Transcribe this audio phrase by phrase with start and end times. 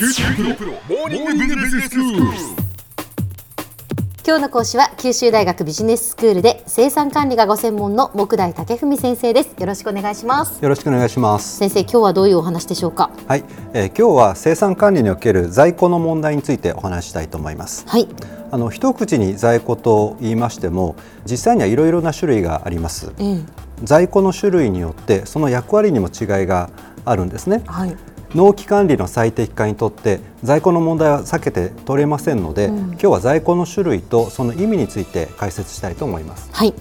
[0.00, 2.22] 九州大学モーニングビジネススクール。
[4.26, 11.58] 今日の講師は九州大学ビジネススクールで生産管理がご専門の木大武文先生ですよろしくお願いしますよろしくお願いします。
[11.58, 13.10] 先生今日はどういうお話でしょうか？
[13.26, 13.44] はい、
[13.74, 17.84] えー今日は生産管理における在庫の問題についてお話ししたいと思います。
[17.86, 18.08] はい
[18.52, 23.12] あの一口に在庫と言いましても、実際にはいろいろな種類があります。
[23.18, 23.40] ええ
[23.84, 26.70] 在庫の種類によってその役割にも違いが
[27.04, 27.62] あるんですね。
[27.66, 27.96] はい
[28.34, 36.48] 納期管理の最適化にとって在庫の問題は避けて取れませんので、今日は在庫の種類とその意味について解説したいと思います。
[36.52, 36.74] はい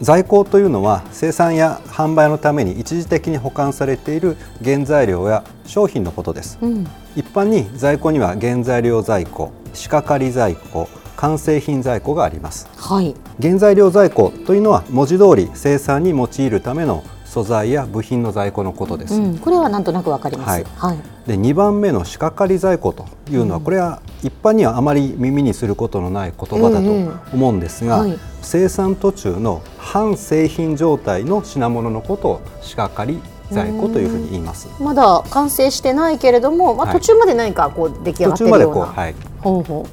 [0.00, 6.58] 在庫というのは生産や販売のために一時的に保管されている原材料や商品のことです。
[6.60, 6.86] うん
[7.16, 12.68] 一般に在庫には原材料在庫、仕掛かり在庫、完成品在庫があります。
[12.76, 19.14] はい原材料在庫というのは文字通り生産に用いるための素材や部品の在庫のことです。
[19.14, 20.50] うんこれはなんとなくわかります。
[20.50, 20.64] はい。
[20.64, 20.98] はい。
[21.28, 28.18] で2番目の仕掛かり在庫というのは、これは一般にはあまり耳にすることのない言葉だええと思うんですが、はい。
[28.40, 34.68] 生産途中の半製品状態の品物のことを仕掛かり在庫というふうに言います。
[34.80, 36.94] まだ完成してないけれども、まあ、はい。
[36.94, 39.86] 途中まで何かこう出来上が途中までこう、ってるようなはい、ほうほ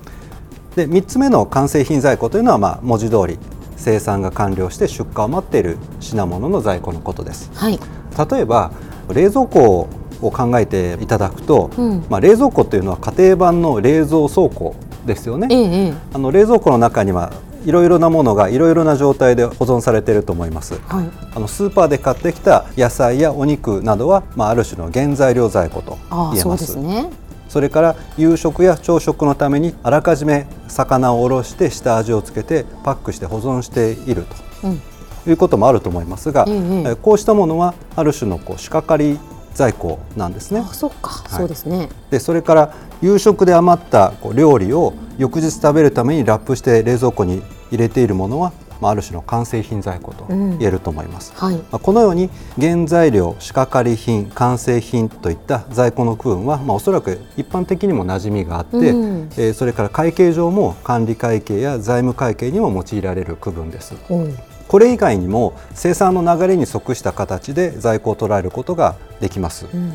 [0.78, 3.38] で3つ目の完成品在庫というのは、まあ、文字通り
[3.78, 7.52] 生産が完了して出荷を待っている品物の在庫のことです。
[7.54, 7.80] うはい
[8.32, 8.72] 例えば
[9.14, 9.90] 冷蔵庫
[10.22, 15.48] を考えていただくと、うんまあ、冷蔵庫というのは家庭版の冷蔵倉庫ですよね。
[15.52, 17.32] ええええあの冷蔵庫の中には
[17.66, 20.76] いろいろなものがいろいろな状態で保存されていると思います。
[20.88, 26.58] はいあのスーパーで買ってきた野菜やお肉などは、まあ、ある種の原材料在庫とああそう言えま。
[26.58, 27.10] すね
[27.48, 34.26] それから夕食や朝食のためにあらかじめ魚をおろして下味をつけてパックして保存している
[34.64, 34.82] うん。
[35.24, 39.20] ということもあると思いますが、えええーこうしたものはある種のこう仕掛かり
[39.56, 40.60] 在庫なんですね。
[40.60, 40.74] あ。
[40.74, 41.30] そっか、い。
[41.30, 41.90] そうですね。
[42.12, 51.34] でそれから夕食で余ったこう料理を翌日食べるためにラップして冷蔵庫に入れているものは、まあ、ある種の完成品在庫とうん言えると思います。
[51.36, 63.96] はいまあこのように原材料、仕掛かり品、完成品といった在庫の区分は、まあ、おそらく一般的にも馴染みがあって、うんえーそれから会計上も管理会計や財務会計にも用いられる区分です。
[64.08, 64.34] ほう
[64.68, 69.68] これ以外にも生産の流れに即した形で在庫を捉えることができます。
[69.74, 69.94] うん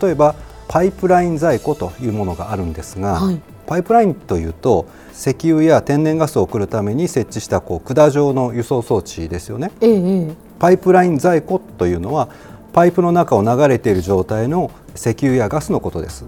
[0.00, 0.34] 例えば
[0.66, 9.70] パイプライン在庫というものがあるんですが、はいパイプラインというと石油や天然ガスを送るために設置したこう管状の輸送装置ですよね。
[9.80, 12.28] ええええパイプライン在庫というのは
[12.72, 16.24] パイプの中を流れている状態の石油やガスのことです。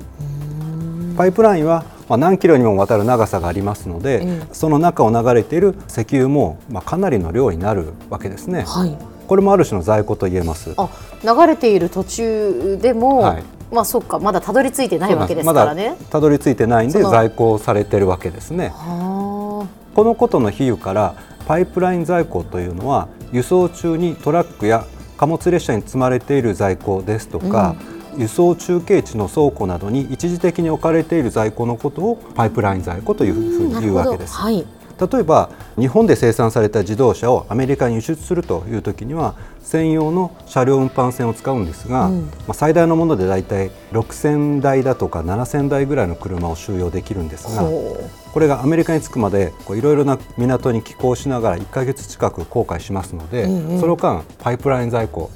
[1.16, 8.64] パイプラインはまあ何キロにもわたる長さがありますので、ええその中を流れている石油もまあかなりの量になるわけですね。
[8.66, 10.72] はいこれもある種の在庫と言えます。
[10.76, 10.88] あ
[11.24, 18.68] 流れている途中でも、はいまあそっかまだたどり着いてないわけですからねたどり着いてないんで在庫されてるわけですね。
[18.74, 21.14] はこのことの比喩から
[21.46, 27.74] パイプライン在庫というのは輸送中にトラックや貨物列車に積まれている在庫ですとか、
[28.18, 34.34] 輸送中継地の倉庫などに一時的に置かれている在庫のことをパイプライン在庫というふうに言うわけです。
[34.34, 34.66] はい
[35.00, 42.22] 例えば日本で生産された自動車をアメリカに輸出するという時には専用の車両運搬船を使うんですが、うん。
[42.22, 47.96] まあ、最大のものでだいたい6000台だとか7000台ぐらいの車を収容できるんですがほ
[48.32, 55.30] これがアメリカに着くまでいろいろな港に寄港しながら1ヶ月近く航海しますので、ええその間パイプライン在庫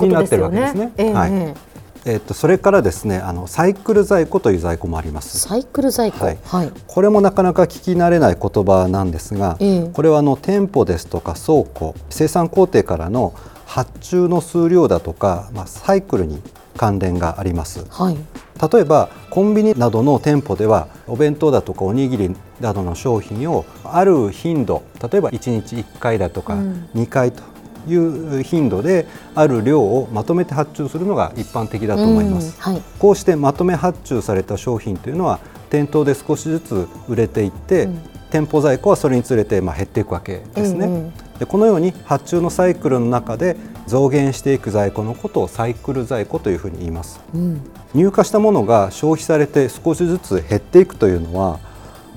[0.00, 0.92] になってるわけですね。
[0.96, 1.71] ええはい
[2.04, 5.38] えええっとそれからですねあのサイクル在庫という在庫もあります。
[5.38, 6.24] サイクル在庫？
[6.24, 6.38] はい。
[6.44, 6.72] はい。
[6.86, 9.88] これもなかなか聞き慣れない言葉なんですが、ええ。
[9.92, 13.34] これはあの店舗ですとか倉庫生産工程からの
[13.66, 16.42] 発注の数量だとか、まあ、サイクルに
[16.76, 17.86] 関連があります。
[17.88, 18.18] はい。
[18.72, 26.88] 例えばコンビニなどの店舗ではお弁当だとかおにぎりなどの商品をある頻度例えば1日1回だとかうん。
[26.94, 27.42] 2回と
[27.86, 32.56] いう頻度である量をまとめて発注するのが一般的だと思います。
[32.66, 37.98] うんはいこうしてまとめ発注された商品というのは店頭で少しずつ売れていって、うん
[38.32, 40.86] 店舗在庫はそれにつれてまあ減っていくわけですね。
[40.86, 43.56] うんうんでこのように発注のサイクルの中で
[43.88, 47.20] 増減していく在庫のことをサイクル在庫というふうに言います。
[47.34, 47.60] うん
[47.94, 51.58] 入荷したものが消費されて少しずつ減っていくというのは、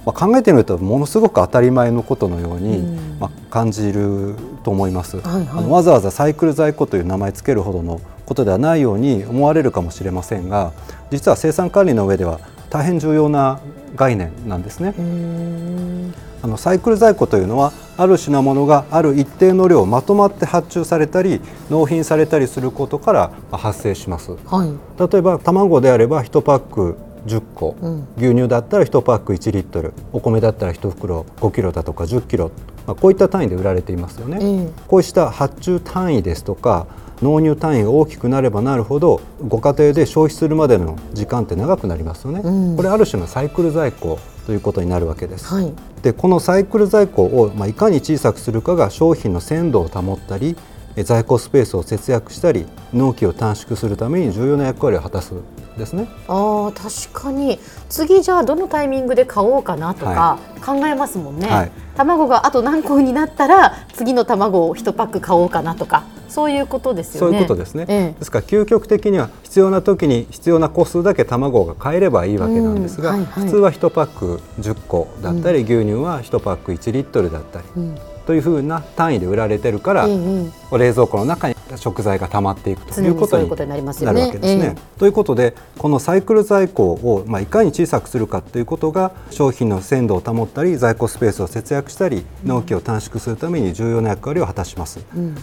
[0.05, 4.35] まあ、考えてみるとものすごく当たり前のことのように、うんまあ、感じる
[4.65, 5.47] と思います、はいはい。
[5.49, 10.73] あのわざわざサイクル在庫という名前つけるほどのことではないように思われるかもしれませんが
[11.09, 13.61] 実は生産管理の上では大変重要な
[13.95, 14.93] 概念なんですね。
[16.43, 24.31] あのサイクル在庫というのはある品物がある一定の量まとまって発注されたり納品されたりすることからまあ発生します。
[24.47, 24.69] はい。
[24.99, 28.07] 例えば卵であれば1パック10個、うん。
[28.17, 32.51] 牛乳だったら1パック1リットルお米だったら1袋5キロだとか10キロ、
[32.87, 34.37] まあ、こういった単位で売られていますよね。
[34.37, 36.87] うんこうした発注単位ですとか
[37.21, 45.73] 納入単位が大きくなればなるほどご家庭で消費するまでの時間って長くなりますよね、うんこれある種のサイクル在庫ということになるわけです、はい。
[46.01, 55.43] でこのサイクル在庫を、まあ、いかに小さくするかが商品の鮮度を保ったりえ在庫スペースを節約したり納期を短縮するために重要な役割を果たすん
[55.77, 56.07] ですね。
[56.27, 57.59] ああ確かに。
[57.89, 61.71] 次じゃあどのタイミングで買おうかなとか考えますもんね、はい。
[61.95, 67.31] 卵があと何個になったら次の卵を1パック買おうかなとかそういうことですよね。
[67.31, 68.19] そういうことですね、ええ。
[68.19, 73.15] ですから究極的には必要な時に必要な個数だけ卵が買えればいいわけなんですが、うん。
[73.17, 73.43] はいはい。
[73.45, 84.75] 普通は1パック10個だったり、牛乳は1パック1リットルだったり、うんというふうな単位で売られてるから、ええ冷蔵庫の中に食材が溜まっていくということになりますよなねるわけですね。
[84.77, 94.99] ええということでこのサイクル在庫を、まあ、いかに小さくするかということが商品の鮮度を保ったり在庫スペースを節約したり納期を短縮するために重要な役割を果たします。
[95.15, 95.35] うん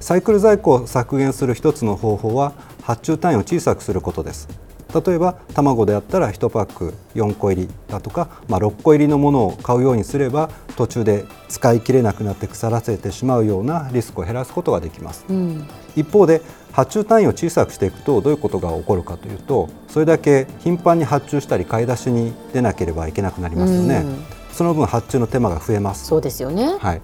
[0.00, 2.52] サイクル在庫を削減する一つの方法は
[2.82, 4.67] 発注単位を小さくすることです。
[4.94, 15.24] 例えば卵であったら1パック4個入りだとか、まあ、6個入りのものを買うようにすれば途中で使い切れなくなって腐らせてしまうようなリスクを減らすことができます。
[15.28, 15.68] うん。
[15.96, 16.40] 一方で
[16.72, 24.24] 発注単位を小さくしていくとどういうことが起こるかというとそれだけ頻繁に発注したり買い出しに出なければいけなくなりますよね、うん。
[24.52, 26.06] その分発注の手間が増えます。
[26.06, 27.00] そうですよね、はい、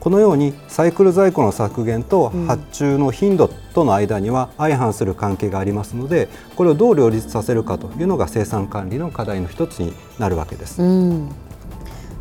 [0.00, 10.82] このようにサイクル在庫の削減と発注の頻度との間には相反する関係がありますのでこれをどう両立させるかというのが生産管理の課題の一つになるわけです。
[10.82, 11.28] うん。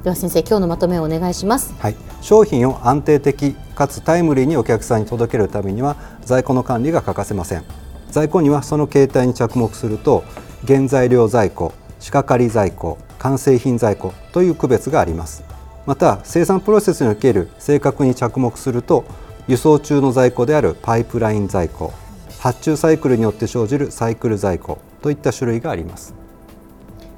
[0.04, 1.74] では先生今日のまとめをお願いします。
[1.80, 5.96] はい、商品を安定的かつタイムリーにお客さんに届けるためには
[6.26, 7.64] 在庫の管理が欠かせません。
[8.12, 10.24] 在庫にはその形態に着目すると
[10.68, 15.44] 原材料在庫仕掛かり在庫完成品在庫という区別があります
[15.90, 19.06] また生産プロセスにおける正確に着目すると
[19.48, 21.92] 輸送中の在庫であるパイプライン在庫
[22.38, 26.14] 発注サイクルによって生じるサイクル在庫といった種類があります。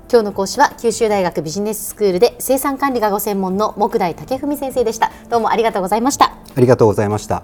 [0.10, 5.12] 今日の講師は九州大学ビジネススクールで生産管理がご専門の木大武文先生でした。
[5.30, 6.28] どうもありがとうございました。
[6.28, 7.44] ありがとうございました